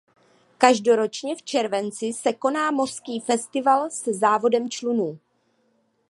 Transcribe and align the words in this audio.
Každoročně 0.57 1.35
v 1.35 1.43
červenci 1.43 2.13
se 2.13 2.33
koná 2.33 2.71
mořský 2.71 3.19
festival 3.19 3.89
se 3.89 4.13
závodem 4.13 4.69
člunů. 4.69 5.19